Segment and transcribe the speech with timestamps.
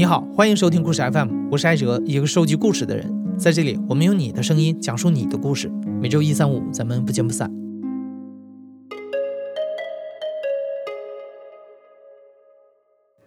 [0.00, 3.36] 你好，欢迎收听故事 FM，我是艾哲，一个收集故事的人。
[3.38, 5.68] 在这里，我们用你的声音讲述你的故事。
[6.00, 7.52] 每周一、三、五，咱们不见不散。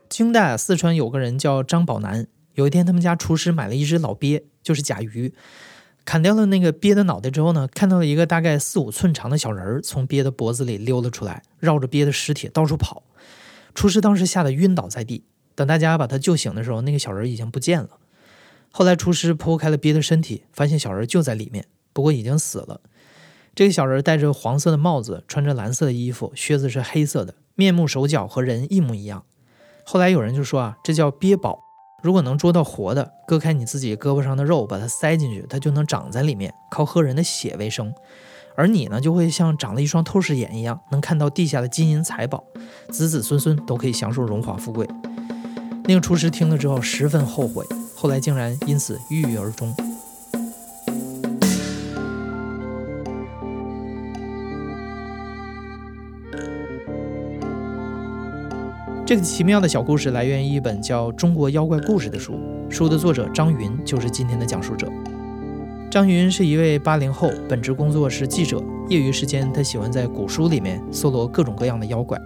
[0.09, 5.31] 清代四川有个人叫张宝南，有一天他们家厨师买了一只老鳖，就是甲鱼，
[6.03, 13.03] 砍掉了那个鳖的脑袋之后呢，看到了一个大概四五寸长的小人儿从鳖的脖子里溜了出来，绕着鳖的尸体到处跑。
[13.75, 15.23] 厨师当时吓得晕倒在地。
[15.55, 17.89] 等大家把他救醒的时候，那个小人已经不见了。
[18.71, 22.81] 后来厨师剖开了鳖的身体，发现小人就在里面，不过已经死了。
[23.53, 29.23] 这个小人戴着黄色的帽子，穿着蓝色的衣服，靴子是黑色的，面目手脚和人一模一样。
[29.85, 31.59] 后来有人就说啊，这叫鳖宝。
[32.01, 37.93] 如果能捉到活的，割开你自己胳膊上的肉，把它塞进去，它就能长在里面，靠喝人的血为生。
[38.55, 42.43] 而你呢，就会像长了一双透视眼一样，能看到地下的金银财宝，
[42.89, 44.87] 子子孙孙都可以享受荣华富贵。
[45.85, 49.73] 那个厨师听了之后十分后悔，后来竟然因此郁郁而终。
[59.05, 64.87] 这个奇妙的小故事来源于一本叫《中国妖怪故事》的书，书的作者张云就是今天的讲述者。
[65.91, 72.17] 张云是一位八零后，本职工作是记者，业余时间他喜欢在古书里面搜罗各种各样的妖怪。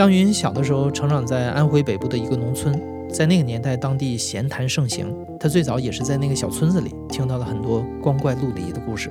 [0.00, 2.72] 张云小的时候成长在安徽北部的一个农村，
[3.10, 5.14] 在那个年代，当地闲谈盛行。
[5.38, 9.10] 他最早也是在那个小村子里听到了很多光怪陆离的故事。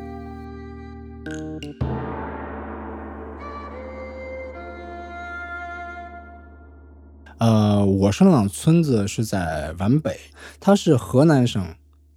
[7.38, 10.20] 呃，我生长村子是在皖北，
[10.60, 11.64] 它是河南省、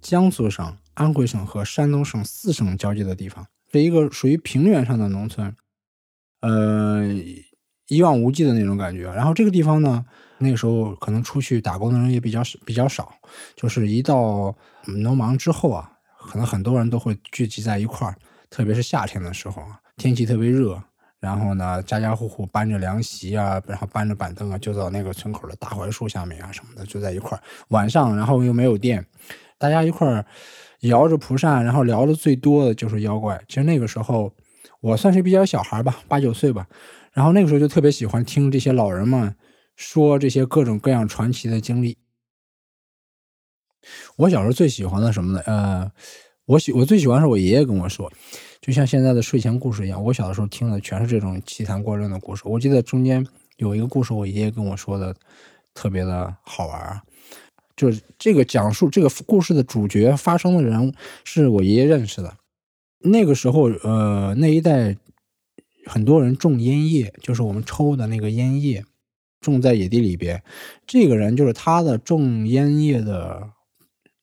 [0.01, 5.55] 江苏省、安徽省和山东省四省交界的地方，是一个属于平原上的农村。
[6.41, 7.03] 呃。
[7.87, 9.03] 一望无际的那种感觉。
[9.13, 10.03] 然后这个地方呢，
[10.37, 13.13] 那个时候可能出去打工的人也比较少，比较少。
[13.55, 18.15] 就是一到农忙之后啊，可能很多人都会聚集在一块儿，
[18.49, 20.81] 特别是夏天的时候啊，天气特别热。
[21.19, 27.41] 然后呢，家家户户搬着凉席啊，然后搬着板凳啊，就到那个村口的大槐树下面啊什么的，就在一块儿。
[27.69, 29.05] 晚上，然后又没有电，
[29.57, 30.25] 大家一块儿
[30.81, 33.41] 摇着蒲扇，然后聊的最多的就是妖怪。
[33.47, 34.33] 其实那个时候，
[34.81, 36.67] 我算是比较小孩吧，八九岁吧。
[37.13, 39.35] 然后那个时候就特别喜欢听这些老人们
[39.75, 41.97] 说这些各种各样传奇的经历。
[44.15, 45.39] 我小时候最喜欢的什么呢？
[45.45, 45.91] 呃，
[46.45, 48.11] 我喜我最喜欢是我爷爷跟我说，
[48.61, 50.03] 就像现在的睡前故事一样。
[50.03, 52.41] 我小的时候听的全是这种奇谈怪论的故事。
[52.45, 53.25] 我记得中间
[53.57, 55.15] 有一个故事，我爷爷跟我说的
[55.73, 57.03] 特别的好玩啊，
[57.75, 62.37] 就是这个讲述这个故事的主角发生的人是我爷爷认识的。
[62.99, 64.97] 那个时候，呃，那一代。
[65.85, 68.83] 很多人种烟叶，就是我们抽的那个烟叶，
[69.41, 70.41] 种在野地里边。
[70.87, 73.49] 这个人就是他的种烟叶的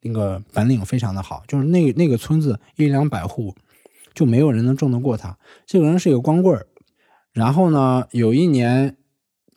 [0.03, 3.54] 那个本领非常的好，就是那那个村子一两百户，
[4.15, 5.38] 就没有人能种得过他。
[5.66, 6.66] 这个人是一个光棍儿。
[7.32, 8.97] 然后呢，有一年，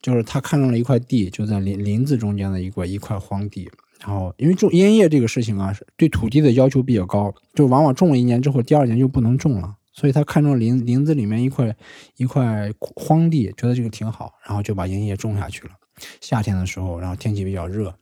[0.01, 3.69] 就是他看中了一块地，就在林林子中间的一块一块荒地。
[4.05, 9.77] 然后因为种烟叶这个事情啊，对土地的要求比较高，就往往种了一年之后，第二年就不能种了。
[9.93, 11.75] 所以他看中林林子里面一块
[12.17, 15.73] 一块荒地，觉得这个挺好，然后就把烟叶种下去了。
[16.19, 17.95] 夏天的时候，然后天气比较热，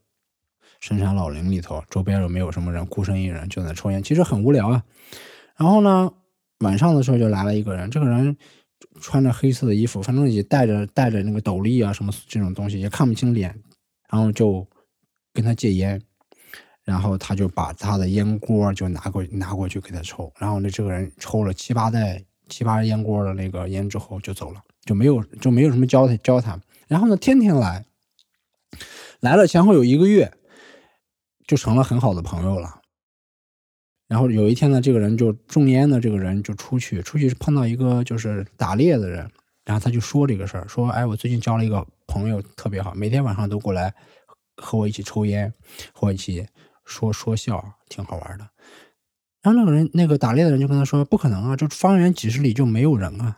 [0.79, 4.84] 深山老林里头，周边又没有什么人，孤身一人就在抽烟，其实很无聊啊。
[5.57, 6.12] 然后呢，
[6.59, 8.38] 晚上的时候就来了一个人，这个人
[9.02, 13.53] 穿着黑色的衣服，反正也戴着戴着那个斗笠啊什么这种东西，也看不清脸，
[14.09, 14.66] 然后就
[15.34, 16.02] 跟他借烟。
[16.91, 26.62] 然后他就把他的烟锅就拿过拿过去给他抽，然后那这个人抽了七八袋七八烟锅的那个烟之后就走了，就没有就没有什么交谈交谈。
[26.90, 27.85] 然后呢，天天来，
[29.22, 30.34] 来了前后有一个月，
[31.47, 32.81] 就成了很好的朋友了。
[34.09, 39.19] 然后有一天呢，这个人就种烟的这个人就出去出去碰到一个就是打猎的人，
[39.63, 43.93] 然后他就说这个事儿，说哎，我最近交了一个朋友特别好，每天晚上都过来
[44.58, 45.53] 和我一起抽烟，
[45.93, 46.46] 和我一起。
[46.91, 48.49] 说说笑挺好玩的，
[49.41, 53.38] 然后那个人那个打猎的人就跟他说：“不可能啊，这方圆几十里就没有人啊！”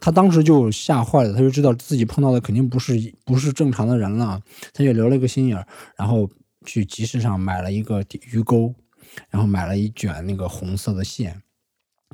[0.00, 4.42] 他当时就吓坏了，他就知道自己碰到的肯定不是不是正常的人了，
[4.74, 5.64] 他就留了一个心眼，
[5.96, 6.28] 然后
[6.66, 8.74] 去集市上买了一个鱼钩，
[9.30, 11.40] 然后买了一卷那个红色的线，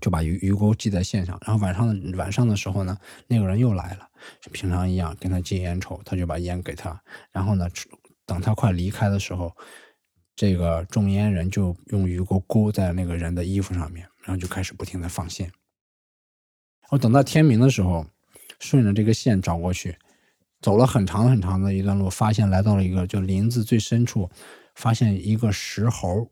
[0.03, 1.41] 就把鱼鱼钩系在线上。
[1.47, 2.95] 然后晚上的晚上的时候呢，
[3.27, 4.07] 那个人又来了，
[4.53, 7.67] 平常一样跟他借烟抽，他就把烟给他，然后呢，
[8.27, 9.51] 等他快离开的时候。
[10.39, 15.51] 这个种烟人就用鱼钩勾在那个人的衣服上面，然后就开始不停的放线。
[16.91, 18.07] 我等到天明的时候，
[18.61, 19.97] 顺着这个线找过去，
[20.61, 24.31] 走了很长很长的一段路，发现来到了一个就林子最深处，
[24.77, 26.31] 发现一个石猴，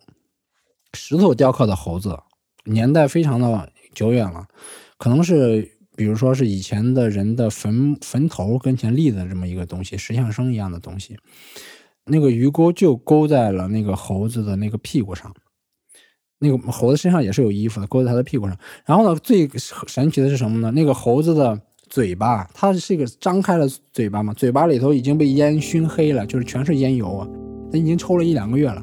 [0.95, 2.17] 石头雕刻的猴子，
[2.63, 4.47] 年代非常的久远了，
[4.99, 11.19] 可能是比如说是以前的人的坟坟头跟前立的这么一个东西，石像生一样的东西。
[12.07, 15.35] 那个鱼钩就钩在了那个猴子的那个屁股上，
[16.39, 18.57] 那个猴子身上也是有衣服的，钩在它的屁股上。
[18.85, 19.49] 然后呢，最
[19.87, 20.71] 神奇的是什么呢？
[20.71, 27.29] 那个猴子的嘴巴，它是一个张开了嘴巴嘛，嘴巴里头已经被烟熏黑了，就是全是烟油啊，
[27.73, 28.83] 它已经抽了一两个月了。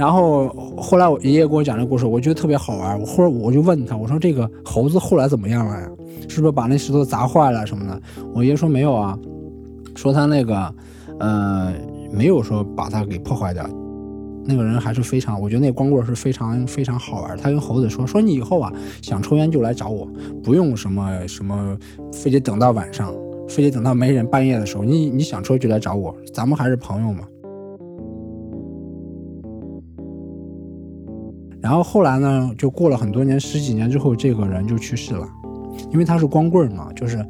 [0.00, 0.48] 然后
[0.78, 2.98] 后来我爷爷给我讲这故事，我觉得特别好玩。
[2.98, 5.86] 我后来我就问他，我说这个猴子后来怎么样了呀？
[6.26, 8.00] 是不是把那石头砸坏了什么的？
[8.32, 9.18] 我爷爷说没有啊，
[9.94, 10.74] 说他那个，
[11.18, 11.70] 呃，
[12.10, 13.68] 没有说把它给破坏掉。
[14.42, 17.36] 那个人还是非常，我觉得那光棍是非常非常好玩。
[17.36, 20.08] 他跟猴子说，说你以后啊想抽烟就来找我，
[20.42, 21.76] 不用什么什么，
[22.10, 23.14] 非得等到晚上，
[23.46, 27.24] 非得等到没人半夜的时候，你你想抽就来找我，咱们还是朋友嘛。
[31.62, 35.28] 然后后来呢，就过了很多年，十几年之后，这个人就去世了，
[35.92, 37.24] 因为他是光棍嘛，就是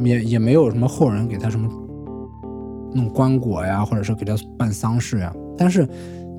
[0.00, 1.70] 也也没有什么后人给他什么
[2.92, 5.32] 弄棺椁呀，或者是给他办丧事呀。
[5.56, 5.88] 但是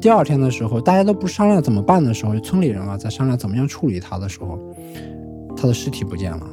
[0.02, 4.60] 第二天的时候，大家都不商量怎么办的时候，村里人啊在商量怎么样处理他的时候，
[5.56, 6.46] 他的尸体不见了。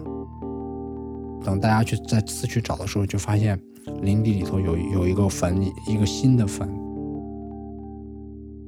[1.45, 3.61] 等大家去再次去找的时候，就发现
[4.03, 6.69] 林地里头有有一个坟，一个新的坟。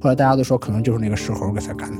[0.05, 1.97] 后来大家都说，可能就是那个石猴给他干的。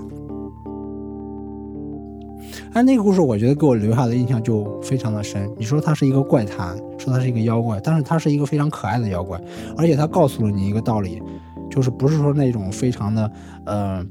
[2.74, 5.52] 哎，那个故事我觉得给我留下的印象就非常的深。
[5.57, 9.42] 你说他是一个怪谈，说他是一个妖怪，但是他是一个非常可爱的妖怪，
[9.75, 11.19] 而且他告诉了你一个道理，
[11.68, 13.31] 就是不是说那种非常的，
[13.66, 14.06] 呃，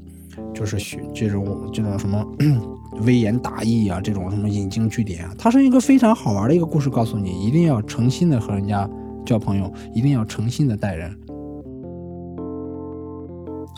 [0.53, 0.77] 就是
[1.13, 2.21] 这种这种什么
[3.05, 8.89] 微言大义啊，这种什么引经据典啊，它是一个非常好玩的一个故事，告诉你一定要诚心的和人家
[9.25, 11.17] 交朋友，一定要诚心的待人。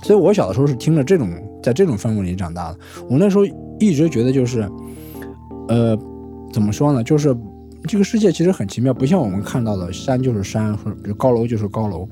[0.07, 1.30] 所以，我小的时候是听着这种，
[1.62, 2.80] 在这种氛围里长大的。
[3.09, 3.45] 我那时候
[3.77, 4.65] 一直觉得，就是，
[5.68, 6.00] 呃，
[6.54, 7.04] 怎么说呢？
[7.04, 7.36] 就是
[7.83, 12.07] 这个世界其实很奇妙，不像我们看到的山就是山，或者高楼就是高楼。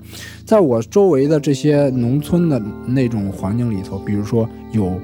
[0.46, 5.00] 在我周围的这些农村的那种环境里头，比如说有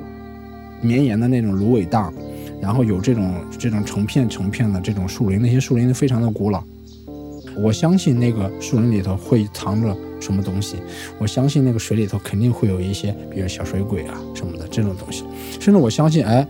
[0.82, 2.14] 绵延的那种芦苇荡，
[2.60, 6.62] 然后有这种这种成片成片的这种树林，那些树林非常的古老。
[7.62, 9.96] 我相信那个树林里头会藏着。
[10.22, 10.78] 什么东西？
[11.18, 15.24] 我相信那个水里头肯定会有一些，比如小水鬼啊什么的这种东西。
[15.60, 16.48] 甚至我相信，哎，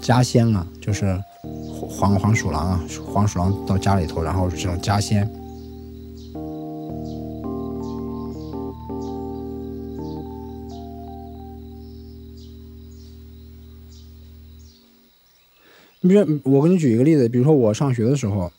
[0.00, 5.30] 家仙啊，就是黄黄鼠狼啊，黄鼠狼到家里头，然后这种家仙。
[16.00, 18.50] 你比如，我给你举一个例子，比如说我上学的时候。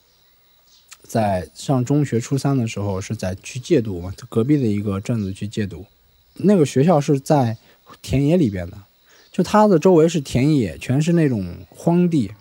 [1.13, 5.85] 在上中学初三的时候，是在去戒毒嘛，隔壁的一个镇子去戒毒。
[6.37, 7.55] 那个学校是在
[8.01, 8.77] 田野里边的，
[9.31, 12.31] 就它的周围是田野，全是那种荒地。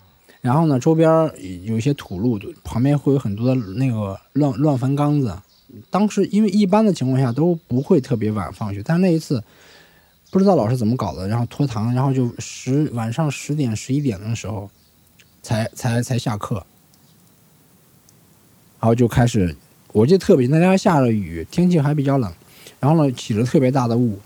[0.41, 1.31] 然后呢，周边
[1.65, 5.37] 有一些土路，旁边会有很多的那个乱乱坟岗子。
[5.91, 9.43] 当时因为一般的情况下都不会特别晚放学，但那一次
[10.31, 14.67] 不知道老师怎么搞的，然后拖堂，然后就十晚上十点十一点的时候
[15.43, 16.65] 才才才下课。
[18.83, 19.55] 然后就开始，
[19.93, 22.29] 我记得特别，那天下着雨，天气还比较冷，
[22.81, 24.19] 然后呢起了特别大的雾。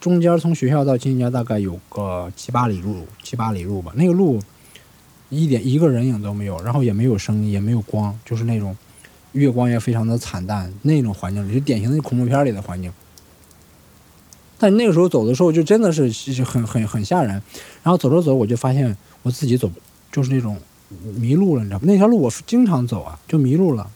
[0.00, 3.92] 中间从学校到亲戚家大概有个七八里路，七八里路吧。
[3.96, 4.40] 那个路
[5.28, 8.74] 一点一个人影都没有，然后也没有声音，也没有光，就是那种
[9.32, 12.90] 月光也非常的惨淡，那种环境里就典型的恐怖片里的环境。
[14.56, 16.10] 但那个时候走的时候就真的是
[16.42, 17.32] 很很很吓人。
[17.82, 19.70] 然后走着走，我就发现我自己走
[20.10, 20.58] 就是那种。
[20.88, 21.84] 迷路了，你知道吗？
[21.86, 23.90] 那条路我经常走啊，就迷路了。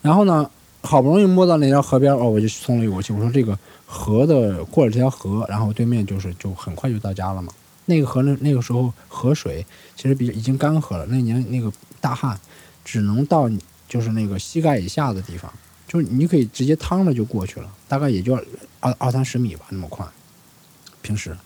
[0.00, 0.50] 然后呢，
[0.82, 3.12] 好不容易摸到那条河边，哦，我就松了一口气。
[3.12, 7.52] 我说这个河的过了这条河，然后对面就是就很快就到家了嘛。
[7.86, 9.64] 那个河呢，那个时候河水
[9.96, 11.06] 其实比已经干涸了。
[11.06, 12.38] 那年那个大旱，
[12.84, 13.50] 只能到
[13.88, 15.52] 就是那个膝盖以下的地方，
[15.88, 18.34] 就是你可以直接趟着就过去了，大概也就
[18.80, 20.08] 二二三十米吧，那么宽。
[21.02, 21.36] 平时。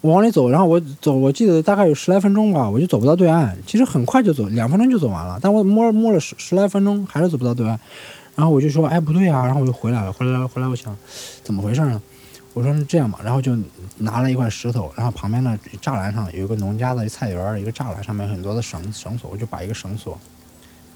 [0.00, 3.56] 我往里走，然后我走，我记得大概有十来分钟吧，我就走不到对岸。
[3.66, 5.38] 其实很快就走，两分钟就走完了。
[5.42, 7.78] 但我摸摸了十十来分钟，还是走不到对岸。
[8.36, 10.12] 然后我就说：“哎，不对啊！”然后我就回来了。
[10.12, 10.96] 回来，回来，我想
[11.42, 12.00] 怎么回事呢？
[12.54, 13.58] 我说：“是这样吧。”然后就
[13.96, 20.16] 拿了一块石头，然后旁边的栅栏上有一个农家的菜园，一个栅栏上面很多的绳绳索，我就把一个绳索，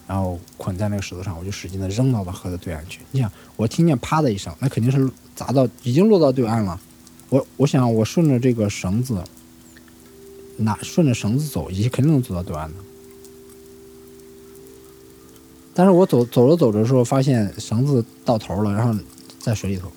[0.07, 3.01] 然后捆在那个石头上，我就使劲的扔到了河的对岸去。
[3.11, 6.79] 你想，我听见啪的一声，那肯定是砸到，已经落到对岸了。
[7.33, 9.25] 我我想，我顺着这个绳子
[10.59, 12.75] 拿顺着绳子走，也肯定能走到对岸的。
[15.73, 18.95] 但是我走走着走着的时候，发现绳子到头了，然后
[19.39, 19.91] 在水里头，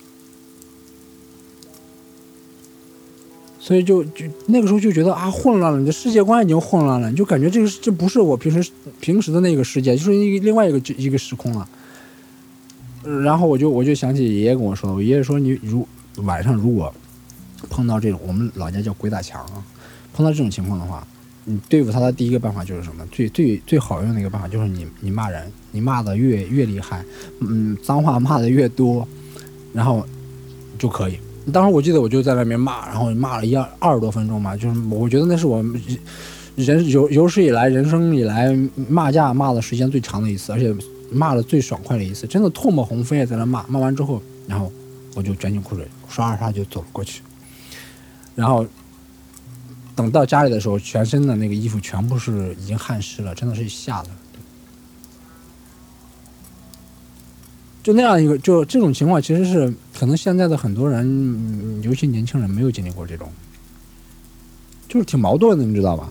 [3.59, 11.67] 所以就就那个时候就觉得啊，混乱了，你的世界观已经混乱了，你就感觉这个这不是我平时平时的那个世界，就是一另外一个一个时空了。
[13.23, 15.85] 然后我就我就想起爷爷跟我说，我爷爷说你如
[16.23, 16.95] 晚上如果
[17.69, 19.63] 碰到这种我们老家叫鬼打墙啊，
[20.13, 21.05] 碰到这种情况的话。
[21.47, 23.05] 你对付他的第一个办法就是什么？
[23.11, 27.05] 最最最好用的一个办法就是你你骂人，你骂的越越厉害，
[27.39, 29.07] 嗯，脏话骂的越多，
[29.71, 30.03] 然后
[30.79, 31.19] 就可以。
[31.53, 35.63] 当时我记得我就在外面骂，然后骂了一二二十多分钟吧，就是我觉得那是我
[36.55, 38.51] 人有有史以来人生以来
[38.89, 40.75] 骂架骂的时间最长的一次，而且
[41.11, 43.63] 骂的最爽快的一次，真的唾沫横飞在那骂。
[43.67, 44.71] 骂完之后，然后
[45.13, 47.21] 我就卷起裤腿，刷刷刷就走了过去，
[48.35, 48.65] 然后。
[49.95, 54.09] 等到家里的时候，全身的那个衣服全部是已经汗湿了，真的是吓的。
[57.81, 63.31] 就那样一个，就这种情况，其实是可能现在的很多人，尤其年轻人，没有经历过这种，
[64.89, 66.09] 就是挺矛盾的，你知道吧？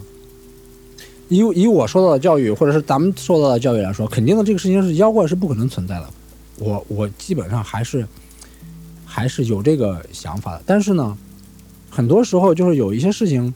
[1.28, 6.08] 以以我受到的教育，或者是咱们受到的教育来说，肯定的这个事情是妖怪是不可能存在的。
[6.56, 8.08] 我我基本上还是
[9.04, 11.18] 还是有这个想法的，但是呢，
[11.94, 13.54] 很多时候就是有一些事情。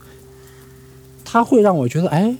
[1.30, 2.35] 它会让我觉得，哎，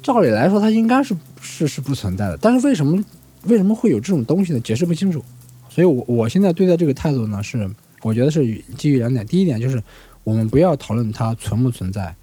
[0.00, 2.36] 照理来说，它应该是是是不存在的。
[2.36, 3.04] 但是为什么
[3.46, 4.60] 为什么会有这种东西呢？
[4.60, 5.20] 解释不清楚。
[5.68, 7.68] 所以，我我现在对待这个态度呢，是
[8.02, 9.26] 我觉得是基于两点。
[9.26, 9.82] 第一点就是，
[10.22, 12.14] 我们不要讨论它存不存在，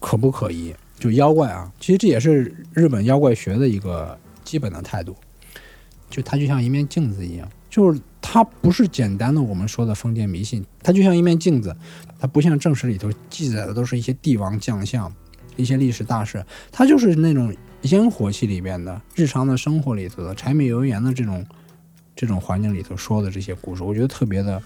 [0.00, 0.74] 可不可疑。
[0.98, 5.14] 就妖怪啊，其实这也是日本妖怪学的一个基本的态度。
[6.10, 11.76] 就它就像一面镜子一样，就是它不是简单的我们说的封建迷信，它就像一面镜子。
[12.18, 15.12] 它不像正史里头记载的都是一些帝王将相，
[15.56, 17.52] 一些历史大事，它就是那种
[17.82, 21.44] 烟火气里边的日常的生活里头的柴米油盐的这种
[22.14, 24.62] 这种环境里头说的这些故事，我觉得特别的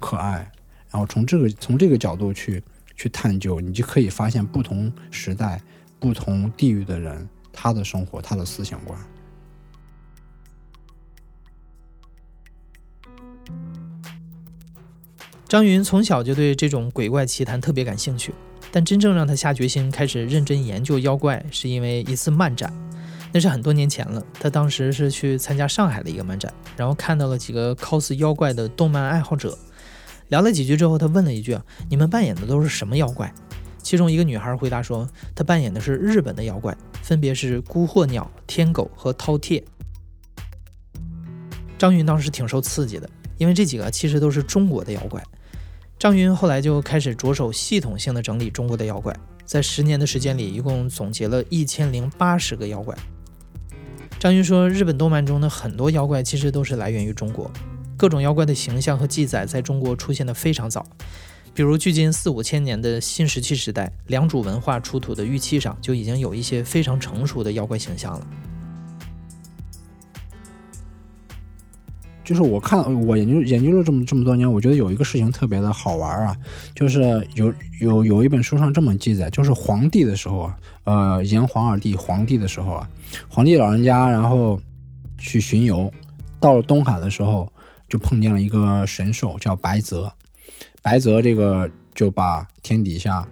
[0.00, 0.50] 可爱。
[0.90, 2.62] 然后从这个从这个角度去
[2.96, 5.60] 去探究，你就可以发现不同时代、
[6.00, 8.98] 不同地域的人他的生活、他的思想观。
[15.48, 18.34] 张云从小就对这种鬼怪奇谈特别感兴趣，
[18.72, 22.72] 但真正让他下决心开始认真研究妖怪，是因为一次漫展。
[23.32, 29.56] 那是很多年前了，他当时是去参加上海的一个漫展，然后看到了几个 cos 妖怪的动漫爱好者，
[30.28, 31.56] 聊了几句之后，他问了一句
[31.88, 33.32] ：“你们扮演的都是什么妖怪？”
[33.80, 39.62] 其中一个女孩回答说：“她扮演的是日本的妖怪，分别是孤鹤鸟、天狗和饕餮。”
[41.78, 45.22] 张云当时挺受刺激的，因为这几个其实都是中国的妖怪。
[45.98, 52.94] 张云后来就开始着手系统性的整理中国的妖怪，在十年的时间里，一共总结了一千零八十个妖怪。
[54.18, 57.50] 张云说，日本动漫中的很多妖怪其实都是来源于中国，
[57.96, 60.84] 各种妖怪的形象和记载在中国出现的非常早，
[61.54, 68.26] 比如距今四五千年的新石器时代，良渚文化出土的玉器上就已经有一些非常成熟的妖怪形象了。
[72.26, 76.36] 就是我看我研究研究了这么这么多年，我觉得有一个事情特别的好玩啊，
[76.74, 82.90] 就是有有有一本书上这么记载，就是皇帝的时候啊，呃，炎黄二帝皇帝的时候啊，
[83.28, 84.60] 皇帝老人家然后
[85.16, 85.88] 去巡游，
[86.40, 87.48] 到了东海的时候
[87.88, 90.12] 就碰见了一个神兽叫白泽，
[90.82, 93.24] 白泽这个就把天底下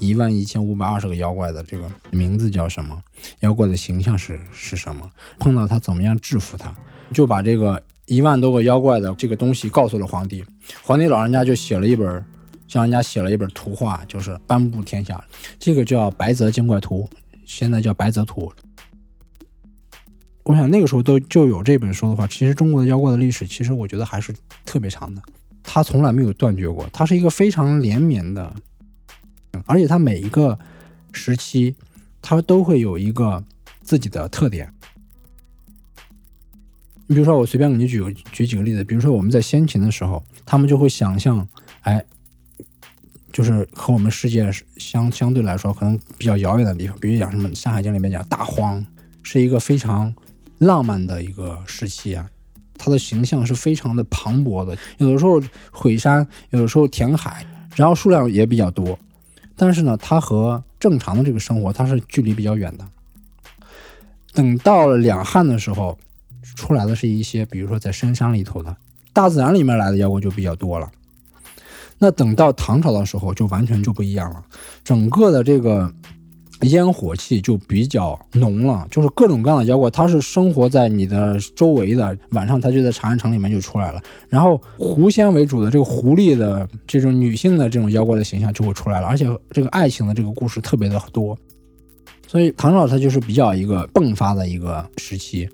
[0.00, 3.00] 一万一千五百二十个妖怪的这个名字叫什么，
[3.42, 6.74] 妖怪的形象是是什么，碰到他怎么样制服他，
[7.12, 7.80] 就把这个。
[8.10, 10.44] 一万多个妖怪的这个东西告诉了皇帝，
[10.82, 12.24] 皇帝老人家就写了一本，
[12.66, 15.24] 向人家写了一本图画，就是颁布天下。
[15.60, 17.08] 这个叫《白泽精怪图》，
[17.46, 18.52] 现在叫《白泽图》。
[20.42, 25.22] 我想那个时候都就有这本书的话，其实中国的妖怪的历史，其实我觉得还是特别长的，
[25.62, 28.52] 它从来没有断绝过，它是一个非常连绵的，
[29.66, 30.58] 而且它每一个
[31.12, 31.76] 时期，
[32.20, 33.44] 它都会有一个
[33.82, 34.74] 自己的特点。
[37.10, 38.00] 你比如说，我随便给你举
[38.30, 38.84] 举几个例子。
[38.84, 41.44] 比如说，我们在先秦的时候，他们就会想象，
[41.80, 42.04] 哎，
[43.32, 46.96] 就是和我们世界相相对来说可能比较遥远的地方。
[47.00, 48.86] 比如讲什么《山海经》里面讲大荒，
[49.24, 50.14] 是一个非常
[50.58, 52.30] 浪漫的一个时期啊。
[52.78, 58.96] 它的形象是非常的磅礴的，有的时候毁山，有的时候填海，然后数量也比较多。
[59.56, 62.86] 但是呢，它和正常的这个生活，它是距离比较远的。
[64.32, 65.98] 等到了两汉的时候。
[66.60, 68.76] 出来的是一些，比如说在深山里头的，
[69.14, 70.90] 大自然里面来的妖怪就比较多了。
[71.98, 74.44] 那等到唐朝的时候，就完全就不一样了，
[74.84, 75.90] 整个的这个
[76.62, 84.00] 烟火气就比较浓了，就是各种各样的妖怪，它是生活在你的周围的，晚上它就在长安城里面就出来了。
[84.28, 91.36] 然后狐仙为主的这个狐狸的这种女性的这种妖怪的形象就会出来了，而且这个爱情的这个故事特别的多，
[92.26, 95.48] 所以唐朝它就是比较一个迸发的一个时期。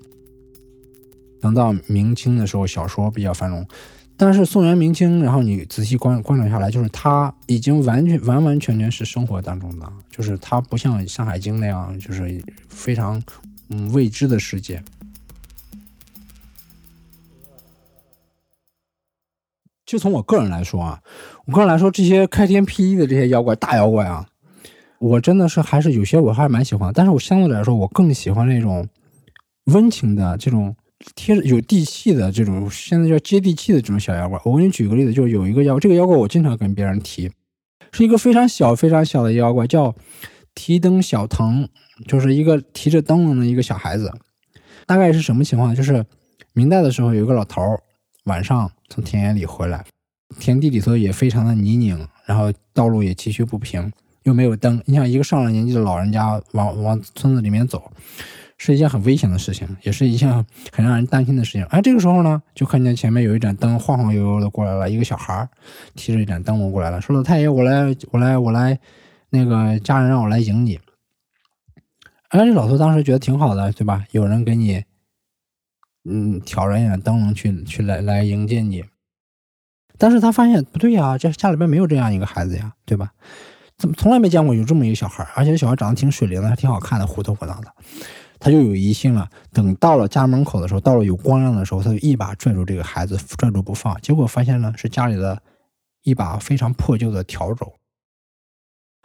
[1.47, 3.65] 等到明清的时候，小说比较繁荣。
[4.19, 13.21] 但是宋元明清，然后你仔细观观察下来，就是它已经完全完完全全是生活当中的，就是它不像《山海经》那样，就是非常
[13.69, 14.83] 嗯未知的世界。
[19.85, 20.99] 就从我个人来说啊，
[21.45, 24.27] 我个人来说，这些开天辟地的这些妖怪大妖怪啊，
[24.99, 26.91] 我真的是还是有些我还是蛮喜欢。
[26.93, 28.89] 但是我相对来说，我更喜欢那种
[29.65, 30.75] 温情的这种。
[31.15, 34.39] 贴着有地气的这种，现在叫接地气的这种小妖怪。
[34.43, 37.31] 我给你举个例子，就是有一个妖，这个妖怪我经常跟别人提，
[37.91, 39.95] 是一个非常小、非常小的妖怪，叫
[40.55, 41.67] 提灯小藤，
[42.07, 44.11] 就是一个提着灯笼的一个小孩子。
[44.85, 45.75] 大概是什么情况？
[45.75, 46.05] 就是
[46.53, 47.79] 明代的时候，有一个老头儿
[48.23, 49.85] 晚上从田野里回来，
[50.39, 53.91] 田地里头也非常的泥泞，然后道路也崎岖不平，
[54.23, 54.81] 又没有灯。
[54.85, 57.91] 你想，一个上了年纪的老人家往往村子里面走。
[58.57, 60.31] 是一件很危险的事情，也是一件
[60.71, 61.63] 很让人担心的事情。
[61.65, 65.47] 哎，这个时候呢，就看见前面有一盏灯晃晃悠悠的过来了，一个小孩
[65.95, 68.79] 提着一盏灯笼过来了，说：“老太爷，我来，我来，我来，
[69.29, 70.79] 那个家人让我来迎你。”
[72.29, 74.03] 哎，这老头当时觉得挺好的，对吧？
[74.11, 74.83] 有人给你，
[76.09, 78.83] 嗯，挑着一盏灯笼去去来来迎接你。
[79.99, 83.11] 但是他发现不对呀，这家里边没有这样一个孩子呀，对吧？
[83.77, 85.23] 怎么从来没见过有这么一个小孩？
[85.35, 87.71] 而且这小孩长得挺水灵的，还挺好看的，虎头虎脑的。
[88.39, 89.27] 他就有疑心了。
[89.51, 93.99] 等到了家门口的时候，到了有光亮的时候，他就一把拽住这个孩子，拽住不放。
[94.01, 95.41] 结果发现呢，是家里的
[96.03, 97.73] 一把非常破旧的笤帚。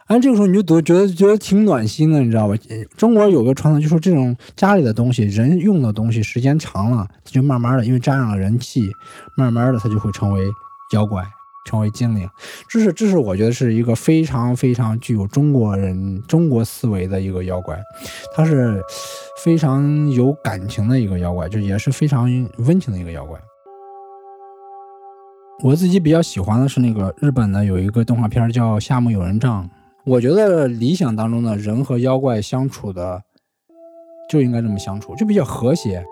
[0.07, 2.55] 哎，这个时候你就觉觉得觉得挺暖心的，你知道吧？
[2.97, 8.91] 中国有个传统，就说这种家里的东西，人用的东西，时间长了，它就慢慢的，因为沾染了人气，
[9.37, 10.43] 慢慢的它就会成为
[10.91, 11.23] 妖怪。
[11.65, 12.29] 成为精灵，
[12.69, 17.79] 这是这是我觉得是一个非常非常具有中国人中国思维的一个妖怪，
[18.35, 18.81] 它是
[19.43, 23.39] 非常有感情的一个妖怪，就也是非常温情的一个妖怪。
[25.63, 29.63] 我自己比较喜欢的是那个日本的有一个动画片叫《夏目友人帐》，
[30.03, 33.21] 我觉得理想当中的人和妖怪相处的
[34.29, 36.03] 就应该这么相处，就比较和谐。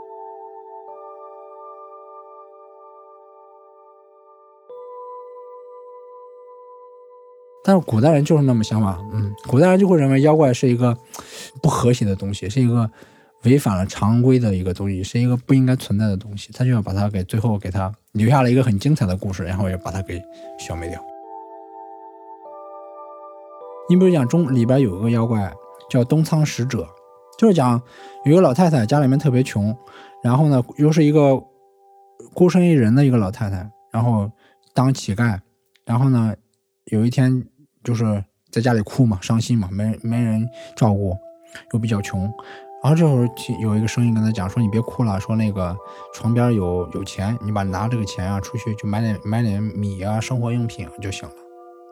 [7.63, 10.97] 但是古代人就是那么想法，嗯，古代人就会认为妖怪是一个
[11.61, 12.89] 不和谐的东西，是一个
[13.43, 20.19] 违反了常规的一个东西，是一个不应该存在的东西，他就要把它给最后给他留下了一个很精彩的故事，然后也把它给
[20.57, 20.99] 消灭掉。
[23.87, 25.53] 你比如讲中里边有一个妖怪
[25.87, 26.87] 叫东仓使者，
[27.37, 27.79] 就是讲
[28.25, 29.77] 有一个老太太家里面特别穷，
[30.23, 31.39] 然后呢又是一个
[32.33, 34.31] 孤身一人的一个老太太，然后
[34.73, 35.39] 当乞丐，
[35.85, 36.33] 然后呢
[36.85, 37.45] 有一天。
[37.83, 41.15] 就是在家里哭嘛，伤心嘛，没没人照顾，
[41.73, 42.21] 又比较穷。
[42.83, 43.29] 然后这会儿
[43.61, 45.77] 有一个声音跟他讲说：“你别哭了，说那个
[46.15, 51.35] 床边有有钱，你把拿这个钱啊出去就买点买点米啊，生活用品就行了。”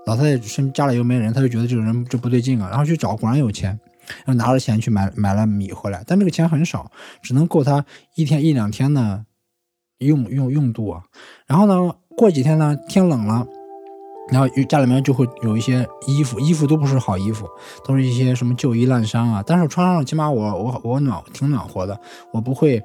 [0.07, 3.79] 老太太身家里又没人，他就觉得这个人就不对劲啊，然后去找，果然有钱，
[4.25, 9.25] 然后拿着钱去买买了米回来，但这个钱很少，只能够他一天一两天的
[9.99, 11.03] 用用用度啊。
[11.45, 13.45] 然后呢，过几天呢，天冷了。
[14.31, 17.47] 然后家里面就会有一些衣服，衣服都不是好衣服，
[17.83, 19.43] 都是一些什么旧衣烂衫啊。
[19.45, 21.99] 但是穿上了，起码我我我暖挺暖和的，
[22.31, 22.83] 我不会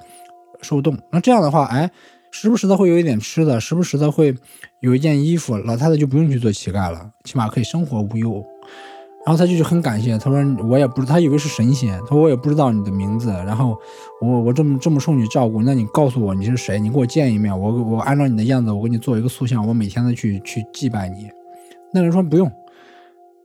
[0.63, 0.97] 受冻。
[1.11, 1.91] 那这样的话，哎，
[2.31, 4.35] 时不时的会有一点吃的，时不时的会
[4.81, 8.45] 有一件衣服，老太太就不用去做乞丐了，起码可以生活无忧。
[9.27, 13.75] 然后他就很感谢，他说我也不他以为是神仙，他说我也不知道你的名字，然后
[14.21, 16.79] 我我这么这么受你照顾，那你告诉我你是谁？
[16.79, 21.31] 你给我见一面，我我按照你的样子，我给你做一个塑像，我每天的去去祭拜你。
[21.95, 22.47] 那人说不用，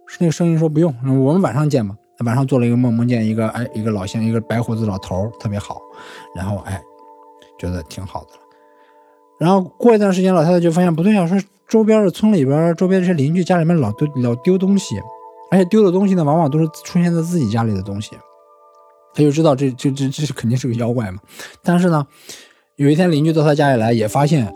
[0.05, 1.95] 是那个声音说不用，我们晚上见吧。
[2.25, 5.79] 晚上做了一个梦，梦见一个哎一个老仙，一个白胡子老头特别好，
[6.35, 6.83] 然后哎
[7.57, 8.31] 觉得挺好的
[9.37, 11.37] 然后过一段时间，老太太就发现不对啊，说
[11.69, 14.99] 周边的村里边周边这些邻居家里面老丢老丢东西。
[15.51, 18.11] 而且丢的东西呢，往往都是出现在自己家里的东西，
[19.13, 21.19] 他就知道这这这这是肯定是个妖怪嘛。
[21.63, 22.05] 但是呢，
[22.75, 24.53] 有一天邻居到他家里来，也发现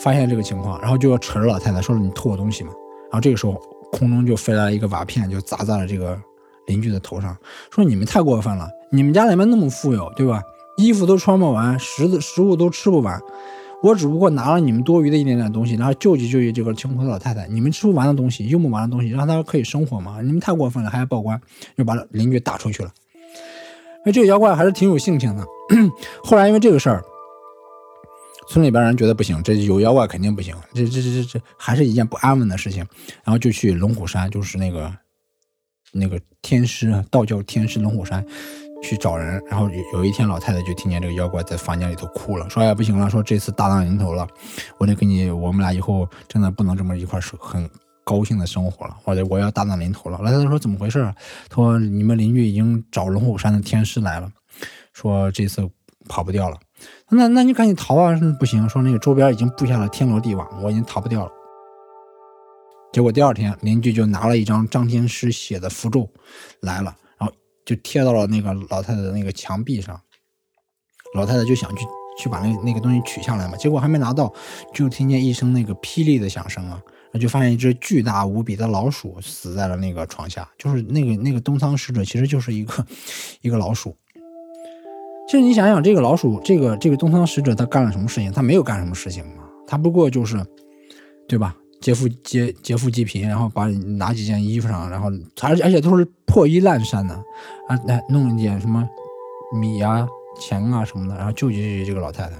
[0.00, 2.70] 发现这个情况，然后就要扯着老太太说：“你偷我东西嘛。”
[3.10, 3.54] 然后这个时候
[3.92, 6.18] 空中就飞来一个瓦片，就砸在了这个
[6.66, 7.36] 邻居的头上，
[7.70, 8.68] 说：“你们太过分了！
[8.92, 10.42] 你们家里面那么富有，对吧？
[10.76, 13.18] 衣服都穿不完，食食物都吃不完，
[13.82, 17.46] 我只不过拿了你们多余的一点点东西，然后救济救济这个穷苦的老太太。
[17.48, 20.20] 你们吃不完的东西，用不完的东西，让她可以生活嘛？
[20.22, 21.40] 你们太过分了，还要报官，
[21.76, 22.90] 就把邻居打出去了。
[24.04, 25.44] 那这个妖怪还是挺有性情的。
[26.24, 27.04] 后来因为这个事儿，
[28.48, 32.86] 村里边人觉得不行，这有妖怪肯定不行，这这这这这还是一件不安稳的事情。
[33.24, 34.92] 然后就去龙虎山，就是那个
[35.92, 38.24] 那个天师，道教天师龙虎山。
[38.86, 44.24] 去找人，然后有有一天，老太太就听见这个妖怪在房间里头哭了，说：“哎，不行了，说这次大难临头了，
[44.78, 47.68] 我得给你，我们俩以后真的不能这么一块生很
[48.04, 51.02] 高兴的生活了，或者我要大难临头了。”老太太说：“怎么回事？”
[51.50, 54.30] 他说：“你们邻居已经找龙虎山的天师来了，
[54.92, 55.68] 说这次
[56.08, 56.56] 跑不掉了。
[57.08, 58.16] 那那你赶紧逃啊！
[58.38, 61.32] 不行，说那个周边已经布下了天罗地网，我已经逃不掉了。”
[62.92, 66.08] 结果第二天，邻居就拿了一张张天师写的符咒
[66.60, 66.94] 来了。
[67.66, 70.00] 就贴到了那个老太太的那个墙壁上，
[71.14, 71.84] 老太太就想去
[72.18, 74.32] 去把那那个东西取下来嘛，结果还没拿到，
[74.72, 76.80] 就听见一声那个霹雳的响声啊，
[77.20, 82.86] 就发现一只巨大无比的老鼠死在了那个床下，就是那个那个东仓使者其实就是一个
[83.42, 83.96] 一个老鼠。
[85.28, 88.30] 其实你想想，这个老鼠，这个这个东仓使者他干了什么事情？
[88.30, 90.40] 他没有干什么事情嘛，他不过就是，
[91.26, 91.56] 对吧？
[91.86, 95.08] 劫富劫劫富济贫，然后把你拿几件衣服上，然后
[95.40, 97.14] 而且而且都是破衣烂衫的，
[97.68, 98.84] 啊，来弄一点什么
[99.56, 100.04] 米啊、
[100.36, 102.32] 钱啊什么的，然后救济这个老太太。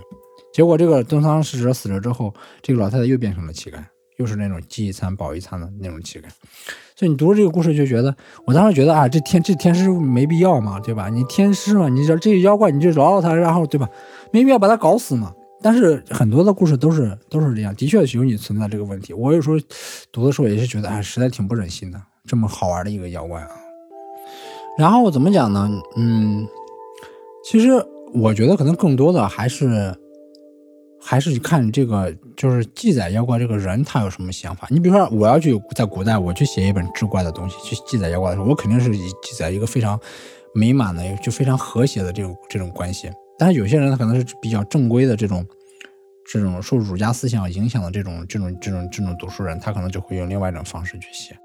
[0.52, 3.76] 结果这个东仓使者死了之后，这个老太太又变成了乞丐，
[4.16, 6.24] 又是那种饥一餐饱一餐的那种乞丐。
[6.96, 8.12] 所以你读了这个故事就觉得，
[8.48, 11.08] 我当时觉得啊，这天这天师没必要嘛，对吧？
[11.08, 13.88] 你天师嘛，你这这妖怪你就饶了他，然后对吧？
[14.32, 15.32] 没必要把他搞死嘛。
[15.66, 19.12] 但是很多的故事都是都是这样，的确有你存在这个问题。
[19.12, 19.56] 我有时候
[20.12, 23.50] 读的时候也是觉得，哎，实在挺不忍心的，这么好玩的一个妖怪啊。
[24.78, 25.68] 然后怎么讲呢？
[25.96, 26.46] 嗯，
[27.44, 29.92] 其实我觉得可能更多的还是
[31.00, 34.68] 还是看这个，就是记载妖怪这个人他有什么想法。
[34.70, 39.98] 你比如说，我要去在古代，我去写一本志怪的东西，去记载妖怪的时候，我肯定是以记载一个非常
[40.54, 43.10] 美满的，就非常和谐的这种这种关系。
[43.38, 45.44] 但是有些人他可能是比较正规的这种，
[46.28, 51.36] 这种受儒家思想影响的这种这种这种这种读书人，他可能就会用另外一种方式去写。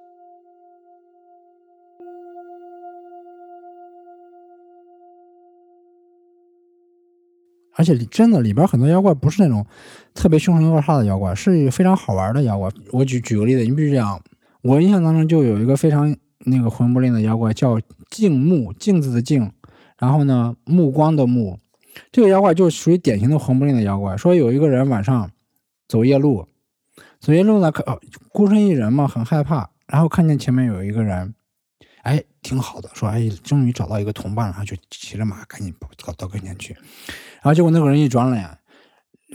[7.74, 9.66] 而且真的里边很多妖怪不是那种
[10.14, 12.70] 特别凶神恶煞的妖怪，是非常好玩的妖怪。
[12.92, 14.22] 我举举个例子，你比如讲，
[14.62, 19.52] 我印象当中就有一个非常那个魂不吝的妖怪，叫镜目，镜子的镜，
[19.98, 21.60] 然后呢，目光的目。
[22.12, 24.16] 这个妖怪就属于典型的魂不吝的妖怪。
[24.18, 25.32] 说有一个人晚上
[25.88, 26.48] 走夜路，
[27.20, 28.00] 走夜路呢，可
[28.30, 29.70] 孤身一人嘛，很害怕。
[29.88, 31.34] 然后看见前面有一个人，
[32.04, 36.74] 哎，挺好的，说哎，终于找到一个同伴了，就骑着马赶紧跑到跟前去。
[36.74, 38.50] 然后结果那个人一转脸，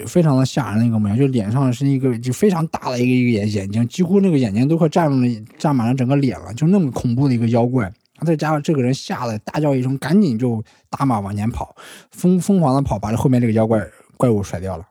[0.07, 7.93] 非常的吓人那个模样，就脸上是一个就非常大的一个一个眼眼睛，几乎那个眼睛都快占了占满了整个脸了，就那么恐怖的一个妖怪。
[8.25, 11.75] 再加上这个人吓得大叫一声，赶紧就打马往前跑，
[12.11, 13.85] 疯疯狂的跑，把这后面这个妖怪
[14.17, 14.87] 怪物甩掉了。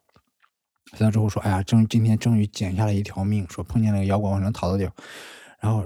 [0.92, 4.90] 甩掉之后说：“哎呀，终今天终于捡下了一条命，说碰见那个妖怪，我能逃得掉。”
[5.60, 5.84] 然后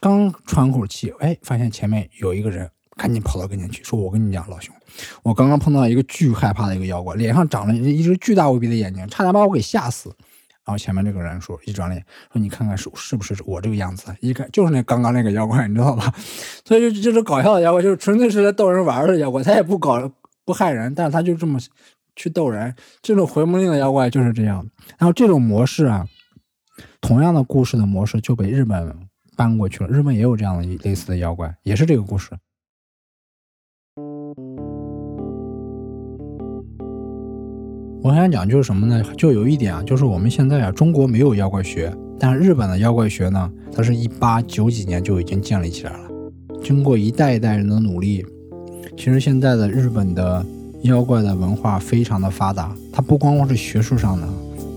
[0.00, 4.74] 刚喘口气，哎，发现前面有一个人，赶紧跑到跟前去，说：“我跟你讲，老兄，
[5.22, 10.14] 我刚刚碰到一个巨害怕的一个妖怪，脸上长了一只巨大无比的眼睛，差点把我给吓死。”
[10.66, 14.12] 然后前面这个人说，一转脸说：“你看看是是不是我这个样子？
[14.20, 16.12] 一看就是那刚刚那个妖怪，你知道吧？
[16.66, 19.44] 所以就就是搞笑的妖怪，就是纯粹是来逗人玩的妖怪。
[19.44, 20.10] 他也不搞
[20.44, 21.56] 不害人，但是他就这么
[22.16, 22.74] 去逗人。
[23.00, 24.68] 这种回目令的妖怪就是这样。
[24.98, 26.08] 然后这种模式啊，
[27.00, 28.92] 同样的故事的模式就被日本
[29.36, 29.88] 搬过去了。
[29.88, 32.30] 日本也有这样的类似的妖怪，也是这个故事。”
[38.06, 39.02] 我想讲就是什么呢？
[39.18, 46.08] 就有一点啊，就是我们现在啊，中国没有妖怪学，但是日本的妖怪学呢，它是一八九几年就已经建立起来了。
[46.62, 48.24] 经过一代一代人的努力，
[48.96, 50.46] 其实现在的日本的
[50.82, 52.72] 妖怪的文化非常的发达。
[52.92, 54.28] 它不光光是学术上的，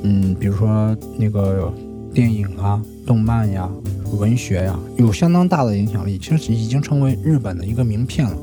[0.01, 1.71] 嗯，比如说那个
[2.11, 3.69] 电影啊、动漫呀、
[4.17, 6.17] 文学呀，有相当大的影响力。
[6.17, 8.35] 其实已经成为日本的一个名片了。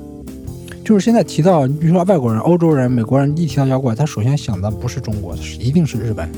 [0.87, 6.31] 就是现在提到，比如说外国人、欧洲人、美国人一提到妖怪，他首先想的不是中国，是一定是日本，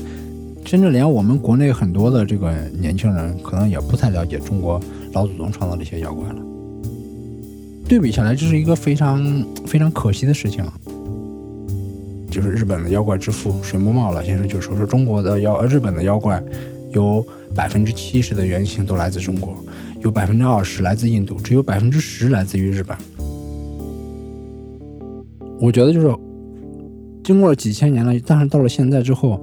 [0.65, 4.81] 甚至连我们国内很多的这个年轻人，可能也不太了解中国
[5.13, 6.37] 老祖宗创造这些妖怪了。
[7.87, 10.65] 对比下来，这是一个非常非常可惜的事情。
[12.31, 16.43] 就是日本的妖怪之父水木茂老先生就说，说中国的妖，日本的妖怪
[16.93, 19.55] 有百分之七十的原型都来自中国，
[20.01, 22.97] 有百分之二十来自印度，只有百分之十来自于日本。
[25.59, 26.15] 我觉得就是
[27.23, 29.41] 经过了几千年了，但是到了现在之后，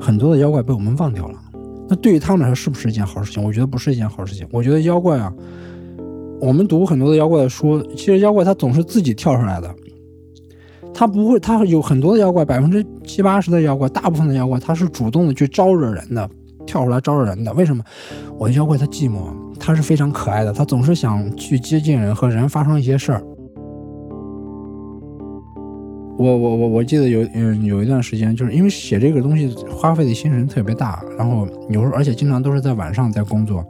[0.00, 1.38] 很多的妖怪被我们忘掉了。
[1.88, 3.42] 那对于他们来说，是不是一件好事情？
[3.42, 4.46] 我觉得不是一件好事情。
[4.50, 5.32] 我觉得妖怪啊，
[6.40, 9.74] 我们读很多的妖怪的书，其实妖怪它总是自己跳出来的，
[10.92, 16.28] 它不会，它有很多的妖怪，百分之七八十的妖怪，大部分的妖怪，它是主动的去招惹人的，
[16.66, 17.52] 跳出来招惹人的。
[17.54, 17.84] 为什么？
[18.38, 19.28] 我的妖怪它寂寞，
[19.60, 23.22] 它是非常可爱的，它总是想去接近人，和人发生一些事儿。
[26.18, 33.64] 我我我我记得有嗯有一段时间，就是因为写这个东西花费的心神特别大，然后有时候而且经常都是在晚上在工作，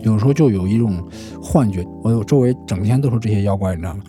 [0.00, 1.02] 有时候就有一种
[1.42, 4.02] 幻觉，我周围整天都是这些妖怪，你知道吗？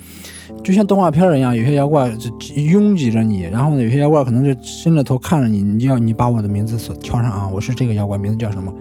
[0.63, 8.73] 就像动画片一样，有些妖怪就拥挤着你，然后呢，有些妖怪可能就伸着头看着你，你要你把我的名字所敲上啊，我是这个妖怪，名字叫什么？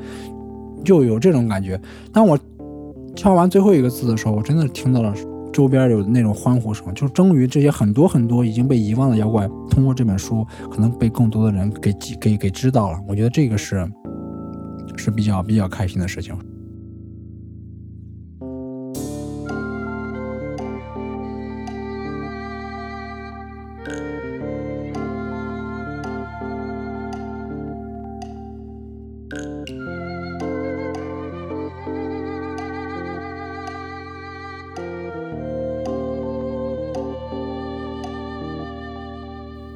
[0.84, 1.80] 就有这种感觉。
[2.12, 2.38] 当我
[3.16, 5.12] 敲完最后一个字的时候，我真的听到了。
[5.56, 11.90] 周边有那种欢呼声，就终于这些很多很多已经被遗忘的妖怪，通过这本书可能被更多的人给
[12.20, 12.98] 给给知道了。
[13.08, 13.90] 我觉得这个是
[14.98, 16.36] 是比较比较开心的事情。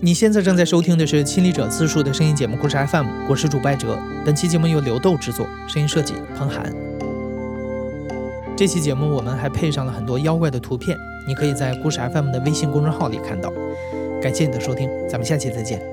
[0.03, 3.99] 你现在正在收听的是《亲历者自述》的声音节目故事 FM，我是主播哲。
[4.25, 6.73] 本期节目由刘豆制作，声音设计彭涵。
[8.57, 10.97] 这期节目我们还配上了很多妖怪的图片，
[11.29, 13.53] 你可以在故事 FM 的微信公众号里看到。
[14.23, 15.90] 感谢你的收听，咱们下期再见。